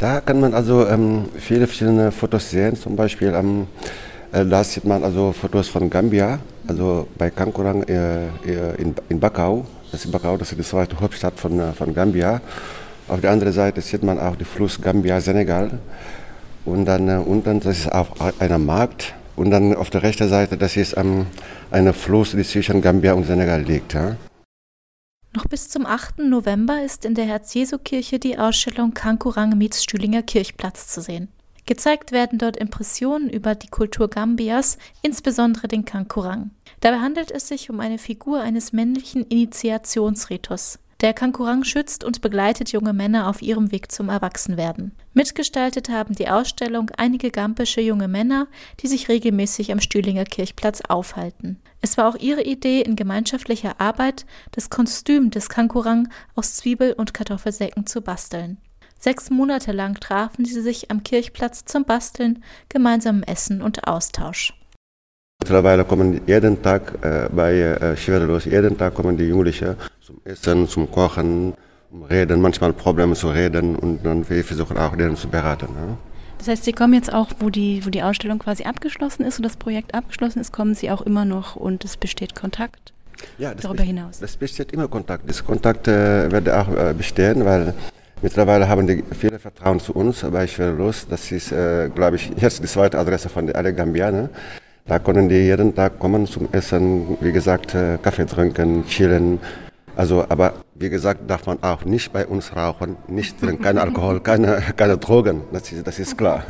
[0.00, 2.74] Da kann man also ähm, viele verschiedene Fotos sehen.
[2.74, 3.66] Zum Beispiel ähm,
[4.32, 8.28] äh, da sieht man also Fotos von Gambia, also bei Kankurang äh, äh,
[8.78, 9.66] in, in Bakau.
[9.92, 12.40] Das ist Bakau, das ist die zweite Hauptstadt von, äh, von Gambia.
[13.08, 15.72] Auf der anderen Seite sieht man auch den Fluss Gambia-Senegal.
[16.64, 18.08] Und dann äh, unten, das ist auch
[18.38, 19.12] ein Markt.
[19.36, 21.26] Und dann auf der rechten Seite, das ist ähm,
[21.70, 23.92] ein Fluss, der zwischen Gambia und Senegal liegt.
[23.92, 24.16] Ja.
[25.32, 26.18] Noch bis zum 8.
[26.18, 31.28] November ist in der Herz-Jesu-Kirche die Ausstellung Kankurang meets Stühlinger Kirchplatz zu sehen.
[31.66, 36.50] Gezeigt werden dort Impressionen über die Kultur Gambias, insbesondere den Kankurang.
[36.80, 40.80] Dabei handelt es sich um eine Figur eines männlichen Initiationsritus.
[41.00, 44.92] Der Kankurang schützt und begleitet junge Männer auf ihrem Weg zum Erwachsenwerden.
[45.14, 48.48] Mitgestaltet haben die Ausstellung einige gampische junge Männer,
[48.80, 51.58] die sich regelmäßig am Stühlinger Kirchplatz aufhalten.
[51.80, 57.14] Es war auch ihre Idee, in gemeinschaftlicher Arbeit das Kostüm des Kankurang aus Zwiebel- und
[57.14, 58.58] Kartoffelsäcken zu basteln.
[58.98, 64.52] Sechs Monate lang trafen sie sich am Kirchplatz zum Basteln, gemeinsamen Essen und Austausch.
[65.42, 69.76] Mittlerweile kommen jeden Tag äh, bei äh, Schwerelos, jeden Tag kommen die Jugendlichen
[70.10, 71.54] zum Essen, zum Kochen,
[71.90, 75.68] um Reden, manchmal Probleme zu reden und dann wir versuchen auch denen zu beraten.
[75.74, 75.96] Ja.
[76.38, 79.44] Das heißt, Sie kommen jetzt auch, wo die, wo die Ausstellung quasi abgeschlossen ist und
[79.44, 82.92] das Projekt abgeschlossen ist, kommen Sie auch immer noch und es besteht Kontakt
[83.38, 84.18] ja, darüber hinaus?
[84.20, 85.28] Das besteht immer Kontakt.
[85.28, 87.74] Das Kontakt äh, wird auch äh, bestehen, weil
[88.22, 91.06] mittlerweile haben die viele Vertrauen zu uns bei Schwerelos.
[91.08, 94.30] Das ist, äh, glaube ich, jetzt die zweite Adresse von alle Gambianer.
[94.86, 99.38] Da können die jeden Tag kommen zum Essen, wie gesagt, äh, Kaffee trinken, chillen,
[99.96, 104.20] also, aber wie gesagt, darf man auch nicht bei uns rauchen, nicht trinken, kein Alkohol,
[104.20, 106.42] keine, keine Drogen, das ist, das ist klar.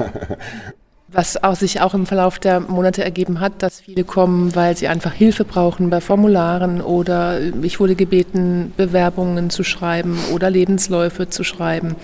[1.13, 4.87] Was auch sich auch im Verlauf der Monate ergeben hat, dass viele kommen, weil sie
[4.87, 11.43] einfach Hilfe brauchen bei Formularen oder ich wurde gebeten, Bewerbungen zu schreiben oder Lebensläufe zu
[11.43, 11.97] schreiben.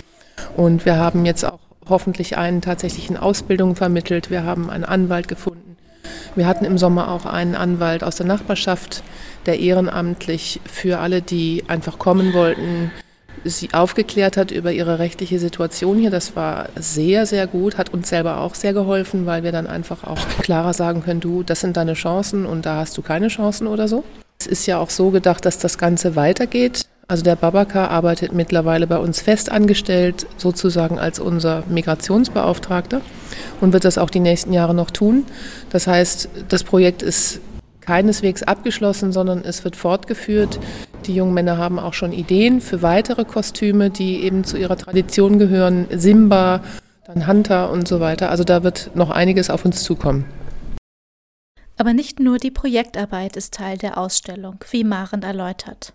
[0.57, 4.29] Und wir haben jetzt auch hoffentlich einen tatsächlichen Ausbildung vermittelt.
[4.29, 5.56] Wir haben einen Anwalt gefunden.
[6.37, 9.03] Wir hatten im Sommer auch einen Anwalt aus der Nachbarschaft,
[9.47, 12.93] der ehrenamtlich für alle, die einfach kommen wollten,
[13.45, 16.11] sie aufgeklärt hat über ihre rechtliche Situation hier.
[16.11, 20.05] Das war sehr, sehr gut, hat uns selber auch sehr geholfen, weil wir dann einfach
[20.05, 23.67] auch klarer sagen können, du, das sind deine Chancen und da hast du keine Chancen
[23.67, 24.05] oder so.
[24.39, 26.87] Es ist ja auch so gedacht, dass das Ganze weitergeht.
[27.09, 33.01] Also der Babaka arbeitet mittlerweile bei uns fest angestellt, sozusagen als unser Migrationsbeauftragter
[33.61, 35.25] und wird das auch die nächsten Jahre noch tun.
[35.71, 37.41] Das heißt, das Projekt ist
[37.81, 40.59] keineswegs abgeschlossen, sondern es wird fortgeführt.
[41.07, 45.39] Die jungen Männer haben auch schon Ideen für weitere Kostüme, die eben zu ihrer Tradition
[45.39, 45.87] gehören.
[45.95, 46.65] Simba,
[47.05, 48.31] dann Hunter und so weiter.
[48.31, 50.25] Also da wird noch einiges auf uns zukommen.
[51.79, 55.93] Aber nicht nur die Projektarbeit ist Teil der Ausstellung, wie Maren erläutert.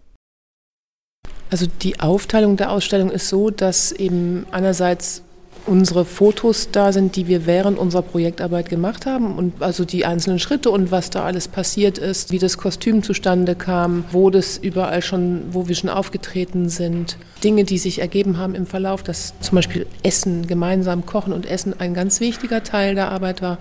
[1.51, 5.21] Also die Aufteilung der Ausstellung ist so, dass eben einerseits
[5.65, 10.39] unsere Fotos da sind, die wir während unserer Projektarbeit gemacht haben und also die einzelnen
[10.39, 15.01] Schritte und was da alles passiert ist, wie das Kostüm zustande kam, wo das überall
[15.01, 19.57] schon, wo wir schon aufgetreten sind, Dinge, die sich ergeben haben im Verlauf, dass zum
[19.57, 23.59] Beispiel Essen, gemeinsam kochen und Essen ein ganz wichtiger Teil der Arbeit war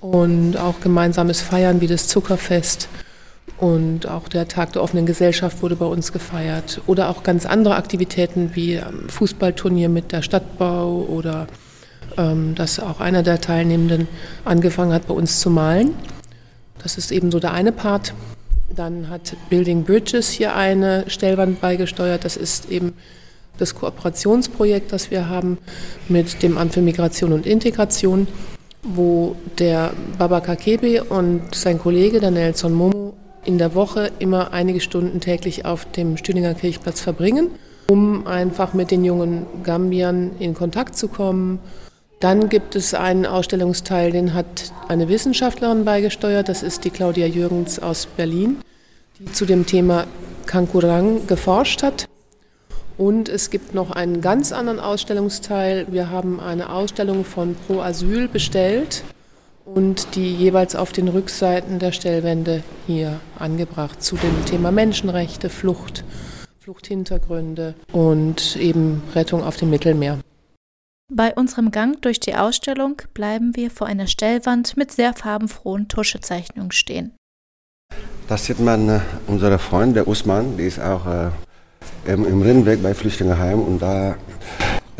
[0.00, 2.88] und auch gemeinsames Feiern wie das Zuckerfest.
[3.62, 6.80] Und auch der Tag der offenen Gesellschaft wurde bei uns gefeiert.
[6.88, 11.46] Oder auch ganz andere Aktivitäten wie ähm, Fußballturnier mit der Stadtbau oder
[12.18, 14.08] ähm, dass auch einer der Teilnehmenden
[14.44, 15.94] angefangen hat, bei uns zu malen.
[16.82, 18.14] Das ist eben so der eine Part.
[18.74, 22.24] Dann hat Building Bridges hier eine Stellwand beigesteuert.
[22.24, 22.94] Das ist eben
[23.58, 25.58] das Kooperationsprojekt, das wir haben
[26.08, 28.26] mit dem Amt für Migration und Integration,
[28.82, 33.14] wo der Baba Kakebe und sein Kollege, der Nelson Momo,
[33.44, 37.50] in der Woche immer einige Stunden täglich auf dem Stühlinger Kirchplatz verbringen,
[37.88, 41.58] um einfach mit den jungen Gambiern in Kontakt zu kommen.
[42.20, 47.80] Dann gibt es einen Ausstellungsteil, den hat eine Wissenschaftlerin beigesteuert, das ist die Claudia Jürgens
[47.80, 48.58] aus Berlin,
[49.18, 50.06] die zu dem Thema
[50.46, 52.06] Kankurang geforscht hat.
[52.96, 55.86] Und es gibt noch einen ganz anderen Ausstellungsteil.
[55.90, 59.02] Wir haben eine Ausstellung von Pro Asyl bestellt
[59.64, 66.04] und die jeweils auf den Rückseiten der Stellwände hier angebracht zu dem Thema Menschenrechte, Flucht,
[66.58, 70.18] Fluchthintergründe und eben Rettung auf dem Mittelmeer.
[71.14, 76.72] Bei unserem Gang durch die Ausstellung bleiben wir vor einer Stellwand mit sehr farbenfrohen Tuschezeichnungen
[76.72, 77.14] stehen.
[78.28, 81.30] Das sieht man, äh, unser Freund, der Usman, der ist auch äh,
[82.10, 84.16] im, im Rennweg bei Flüchtlingenheim und da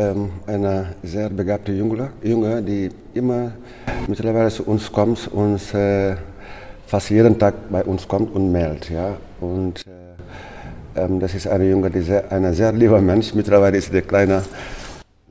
[0.02, 3.52] ähm, eine sehr begabte Junge, Junge, die immer
[4.08, 6.16] mittlerweile zu uns kommt und äh,
[6.86, 8.90] fast jeden Tag bei uns kommt und meldet.
[8.90, 9.16] Ja?
[9.40, 13.34] Und äh, ähm, das ist eine Junge, die sehr, ein sehr lieber Mensch.
[13.34, 14.42] Mittlerweile ist der kleine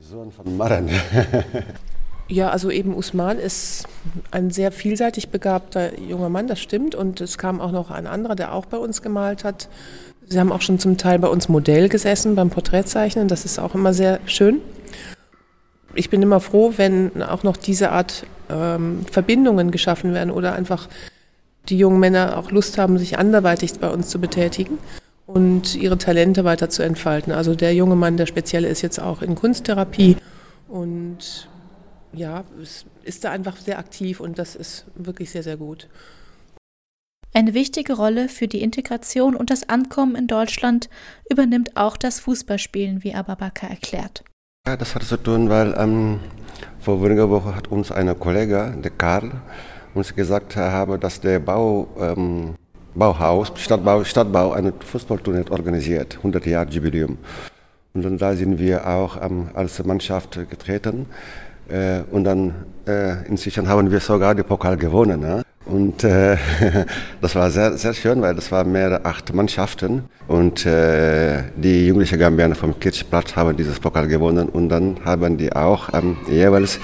[0.00, 0.88] Sohn von Maren.
[2.32, 3.86] Ja, also eben Usman ist
[4.30, 6.94] ein sehr vielseitig begabter junger Mann, das stimmt.
[6.94, 9.68] Und es kam auch noch ein anderer, der auch bei uns gemalt hat.
[10.26, 13.28] Sie haben auch schon zum Teil bei uns Modell gesessen beim Porträtzeichnen.
[13.28, 14.62] Das ist auch immer sehr schön.
[15.94, 20.88] Ich bin immer froh, wenn auch noch diese Art ähm, Verbindungen geschaffen werden oder einfach
[21.68, 24.78] die jungen Männer auch Lust haben, sich anderweitig bei uns zu betätigen
[25.26, 27.30] und ihre Talente weiter zu entfalten.
[27.30, 30.16] Also der junge Mann, der spezielle ist jetzt auch in Kunsttherapie
[30.68, 31.51] und
[32.12, 32.44] ja,
[33.02, 35.88] ist da einfach sehr aktiv und das ist wirklich sehr, sehr gut.
[37.34, 40.90] Eine wichtige Rolle für die Integration und das Ankommen in Deutschland
[41.30, 44.22] übernimmt auch das Fußballspielen, wie Ababaka erklärt.
[44.66, 46.20] Ja, das hat zu tun, weil ähm,
[46.78, 49.32] vor weniger Wochen hat uns ein Kollege, der Karl,
[49.94, 52.54] uns gesagt habe, dass der Bau, ähm,
[52.94, 57.16] Bauhaus, Stadtbau, Stadtbau ein Fußballturnier organisiert, 100 Jahre Jubiläum.
[57.94, 61.06] Und dann da sind wir auch ähm, als Mannschaft getreten.
[61.68, 62.52] Äh, und dann
[62.86, 65.20] äh, inzwischen haben wir sogar den Pokal gewonnen.
[65.20, 65.42] Ne?
[65.64, 66.36] Und äh,
[67.20, 70.04] das war sehr, sehr schön, weil das waren mehrere acht Mannschaften.
[70.28, 74.48] Und äh, die jugendlichen Gambianer vom Kirchplatz haben dieses Pokal gewonnen.
[74.48, 76.80] Und dann haben die auch ähm, jeweils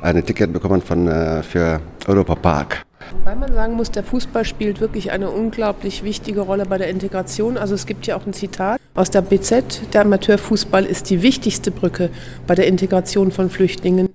[0.00, 2.82] ein Ticket bekommen von, äh, für Europa Park.
[3.12, 7.58] Wobei man sagen muss, der Fußball spielt wirklich eine unglaublich wichtige Rolle bei der Integration.
[7.58, 11.70] Also es gibt ja auch ein Zitat aus der BZ, der Amateurfußball ist die wichtigste
[11.70, 12.10] Brücke
[12.46, 14.09] bei der Integration von Flüchtlingen,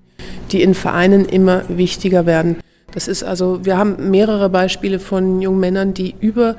[0.51, 2.57] die in Vereinen immer wichtiger werden.
[2.91, 6.55] Das ist also, wir haben mehrere Beispiele von jungen Männern, die über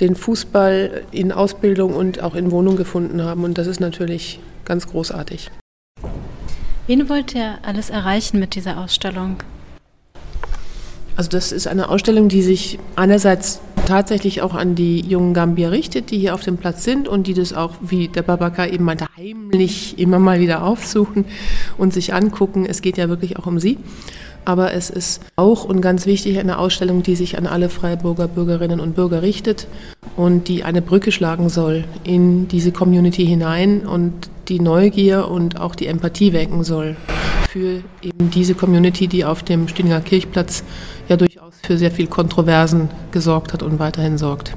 [0.00, 3.44] den Fußball in Ausbildung und auch in Wohnung gefunden haben.
[3.44, 5.50] Und das ist natürlich ganz großartig.
[6.86, 9.36] Wen wollt ihr alles erreichen mit dieser Ausstellung?
[11.16, 16.10] Also das ist eine Ausstellung, die sich einerseits tatsächlich auch an die jungen Gambier richtet,
[16.10, 19.06] die hier auf dem Platz sind und die das auch, wie der Babaka eben meinte,
[19.16, 21.26] heimlich immer mal wieder aufsuchen
[21.78, 22.66] und sich angucken.
[22.66, 23.78] Es geht ja wirklich auch um sie.
[24.44, 28.80] Aber es ist auch und ganz wichtig eine Ausstellung, die sich an alle Freiburger Bürgerinnen
[28.80, 29.68] und Bürger richtet
[30.16, 35.76] und die eine Brücke schlagen soll in diese Community hinein und die Neugier und auch
[35.76, 36.96] die Empathie wecken soll
[37.52, 40.64] für eben diese Community, die auf dem Stüninger Kirchplatz
[41.08, 44.56] ja durchaus für sehr viel Kontroversen gesorgt hat und weiterhin sorgt.